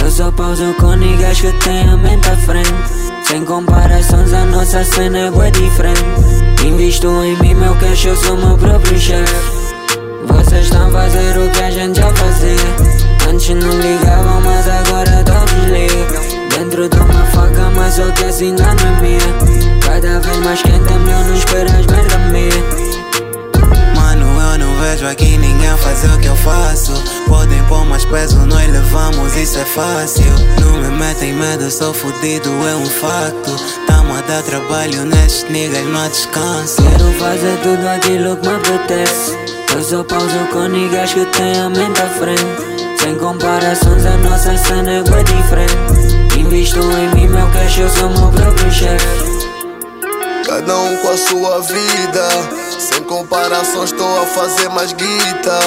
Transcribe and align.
Eu 0.00 0.10
só 0.12 0.30
pauso 0.30 0.72
com 0.74 0.96
que 0.96 1.52
têm 1.64 1.88
a 1.88 1.96
mente 1.96 2.30
à 2.30 2.36
frente. 2.36 2.72
Sem 3.24 3.44
comparações 3.44 4.32
a 4.32 4.44
nossa 4.44 4.84
cena 4.84 5.18
é 5.18 5.50
diferente. 5.50 6.04
Invisto 6.64 7.08
em 7.24 7.36
mim, 7.42 7.54
meu 7.54 7.74
cash, 7.74 8.04
eu 8.04 8.16
sou 8.16 8.36
meu 8.36 8.56
próprio 8.56 8.96
chefe. 8.96 9.34
Vocês 10.28 10.66
estão 10.66 10.86
a 10.86 10.90
fazer 10.92 11.36
o 11.36 11.50
que 11.50 11.62
a 11.64 11.70
gente 11.72 12.00
já 12.00 12.14
fazia. 12.14 13.28
Antes 13.28 13.48
não 13.48 13.80
ligavam, 13.80 14.40
mas 14.40 14.68
agora 14.68 15.24
todos 15.24 15.64
ligam. 15.64 16.48
Dentro 16.56 16.88
de 16.88 16.96
uma 16.96 17.24
faca, 17.32 17.70
mas 17.74 17.94
só 17.94 18.08
que 18.12 18.24
assim 18.24 18.52
não 18.52 18.70
é 18.70 19.00
minha. 19.00 19.80
Cada 19.84 20.20
vez 20.20 20.36
mais 20.44 20.62
quente 20.62 20.92
é 20.92 20.98
melhor 20.98 21.24
não 21.24 21.34
esperar 21.34 21.80
as 21.80 21.86
merda 21.86 22.18
minha 22.30 22.77
vejo 24.90 25.06
aqui 25.06 25.36
ninguém 25.36 25.76
fazer 25.78 26.08
o 26.08 26.18
que 26.18 26.28
eu 26.28 26.36
faço. 26.36 26.92
Podem 27.26 27.62
pôr 27.64 27.84
mais 27.84 28.04
peso, 28.06 28.38
nós 28.46 28.66
levamos, 28.70 29.36
isso 29.36 29.58
é 29.58 29.64
fácil. 29.64 30.32
Não 30.60 30.78
me 30.78 30.88
metem 30.88 31.34
medo, 31.34 31.70
sou 31.70 31.92
fudido, 31.92 32.48
é 32.66 32.74
um 32.74 32.86
facto. 32.86 33.56
Tamo 33.86 34.14
a 34.14 34.20
dar 34.22 34.42
trabalho 34.42 35.04
nestes 35.04 35.50
niggas, 35.50 35.84
não 35.84 36.00
há 36.00 36.08
descanso. 36.08 36.82
Quero 36.82 37.12
fazer 37.18 37.58
tudo 37.62 37.86
aquilo 37.86 38.36
que 38.36 38.48
me 38.48 38.54
apetece. 38.54 39.38
Eu 39.74 39.82
só 39.82 40.04
pauso 40.04 40.38
com 40.52 40.68
niggas 40.68 41.12
que 41.12 41.24
têm 41.26 41.60
a 41.60 41.68
mente 41.68 42.00
à 42.00 42.08
frente. 42.08 43.02
Sem 43.02 43.14
comparações, 43.16 44.06
a 44.06 44.16
nossa 44.18 44.56
cena 44.56 44.90
é 44.90 45.02
bem 45.02 45.24
diferente. 45.24 46.38
Invisto 46.38 46.80
em 46.80 47.14
mim, 47.14 47.28
meu 47.28 47.46
cash, 47.50 47.78
eu 47.78 47.90
sou 47.90 48.08
meu 48.08 48.30
próprio 48.30 48.72
chefe. 48.72 49.06
Cada 50.46 50.76
um 50.78 50.96
com 50.96 51.10
a 51.10 51.16
sua 51.16 51.60
vida. 51.60 52.67
Sem 52.78 53.02
comparação, 53.02 53.82
estou 53.82 54.22
a 54.22 54.26
fazer 54.26 54.68
mais 54.68 54.92
guita. 54.92 55.58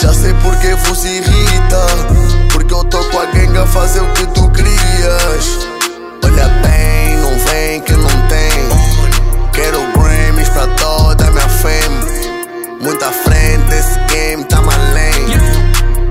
Já 0.00 0.12
sei 0.12 0.32
porque 0.34 0.72
vos 0.74 1.04
irrita. 1.04 1.86
Porque 2.52 2.72
eu 2.72 2.84
tô 2.84 2.98
com 3.10 3.18
a 3.18 3.26
gang 3.26 3.58
a 3.58 3.66
fazer 3.66 4.00
o 4.00 4.12
que 4.12 4.24
tu 4.28 4.48
querias. 4.50 5.66
Olha 6.24 6.48
bem, 6.62 7.16
não 7.18 7.36
vem 7.40 7.80
que 7.80 7.92
não 7.92 8.08
tem. 8.28 9.50
Quero 9.52 9.80
Grammys 9.92 10.48
pra 10.50 10.68
toda 10.76 11.30
minha 11.32 11.48
fame. 11.48 12.80
Muito 12.80 13.04
à 13.04 13.10
frente, 13.10 13.74
esse 13.74 13.98
game 14.14 14.44
tá 14.44 14.58
além. 14.58 15.24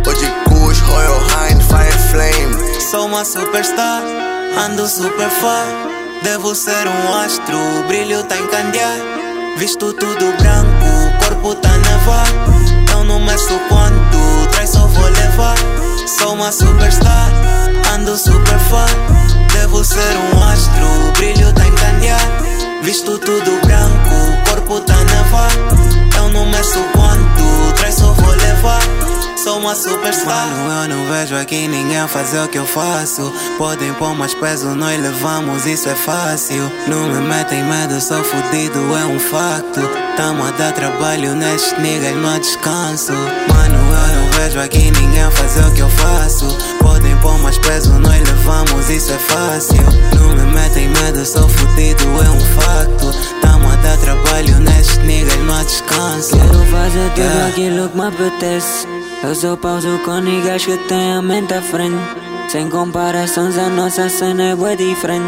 Hoje 0.06 0.30
Kush, 0.44 0.80
Royal 0.82 1.22
Hind, 1.22 1.62
Fire 1.62 2.00
Flame. 2.12 2.82
Sou 2.82 3.06
uma 3.06 3.24
superstar, 3.24 4.04
ando 4.58 4.86
super 4.88 5.30
far. 5.30 5.66
Devo 6.22 6.54
ser 6.54 6.86
um 6.86 7.14
astro, 7.16 7.58
o 7.58 7.88
brilho 7.88 8.24
tá 8.24 8.36
em 8.36 8.48
candear. 8.48 9.23
Visto 9.58 9.94
tudo 9.94 10.34
branco, 10.38 11.26
corpo 11.26 11.56
tá 11.56 11.70
nevar. 11.78 12.28
Eu 12.92 13.04
não 13.04 13.20
meço 13.20 13.60
quanto, 13.70 14.52
traz 14.52 14.72
só 14.72 14.88
vou 14.88 15.10
levar. 15.10 15.56
Sou 16.08 16.34
uma 16.34 16.52
superstar, 16.52 17.30
ando 17.94 18.18
super 18.18 18.60
fã. 18.60 18.86
Devo 19.54 19.84
ser 19.84 20.18
um 20.34 20.44
astro, 20.44 21.08
o 21.08 21.12
brilho 21.14 21.54
tá 21.54 21.66
em 21.66 21.76
candear. 21.76 22.44
Visto 22.82 23.18
tudo 23.20 23.52
branco, 23.52 23.63
superstar. 29.84 30.48
Mano, 30.48 30.94
eu 30.94 30.98
não 30.98 31.12
vejo 31.12 31.36
aqui 31.36 31.68
ninguém 31.68 32.08
fazer 32.08 32.40
o 32.40 32.48
que 32.48 32.58
eu 32.58 32.66
faço. 32.66 33.32
Podem 33.58 33.94
pôr 33.96 34.16
mais 34.16 34.34
peso, 34.34 34.70
nós 34.70 35.00
levamos, 35.00 35.66
isso 35.66 35.90
é 35.90 35.96
fácil. 35.96 36.72
Não 36.88 37.08
me 37.08 37.20
metem 37.28 37.64
medo, 37.64 38.00
sou 38.00 38.24
fudido, 38.24 38.80
é 38.96 39.06
um 39.06 39.20
facto. 39.20 39.82
Tamo 40.16 40.44
a 40.46 40.52
dar 40.52 40.72
trabalho 40.72 41.36
nestes 41.36 41.78
niggas, 41.80 42.16
não 42.16 42.40
descanso. 42.40 43.12
Mano, 43.12 43.76
eu 43.76 44.22
não 44.22 44.32
vejo 44.40 44.60
aqui 44.60 44.90
ninguém 44.92 45.30
fazer 45.32 45.66
o 45.66 45.72
que 45.74 45.82
eu 45.82 45.90
faço. 45.90 46.48
Podem 46.80 47.16
pôr 47.18 47.38
mais 47.40 47.58
peso, 47.58 47.92
nós 48.00 48.22
levamos, 48.22 48.90
isso 48.90 49.12
é 49.12 49.18
fácil. 49.18 49.84
Não 50.16 50.30
me 50.30 50.54
metem 50.54 50.88
medo, 50.88 51.26
sou 51.26 51.50
fudido, 51.50 52.04
é 52.24 52.30
um 52.30 52.62
facto. 52.62 53.12
Tamo 53.42 53.70
a 53.70 53.76
dar 53.78 53.98
trabalho 53.98 54.60
nestes 54.60 54.98
niggas, 55.00 55.38
não 55.40 55.64
descanso. 55.64 56.53
Fazer 56.94 57.10
tudo 57.10 57.22
yeah. 57.22 57.48
aquilo 57.48 57.90
que 57.90 57.98
me 57.98 58.06
apetece. 58.06 58.88
Eu 59.24 59.34
só 59.34 59.58
pauso 59.58 59.98
com 60.06 60.20
niggas 60.20 60.64
que 60.64 60.78
têm 60.88 61.14
a 61.14 61.24
mente 61.24 61.52
à 61.52 61.60
frente. 61.60 61.98
Sem 62.50 62.70
comparações, 62.70 63.58
a 63.58 63.68
nossa 63.68 64.08
cena 64.10 64.52
é 64.52 64.56
bem 64.56 64.78
diferente. 64.78 65.26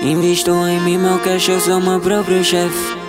Invisto 0.00 0.52
em 0.66 0.80
mim, 0.80 0.96
meu 0.96 1.18
cash, 1.18 1.50
eu 1.50 1.60
sou 1.60 1.82
meu 1.82 2.00
próprio 2.00 2.42
chefe. 2.42 3.01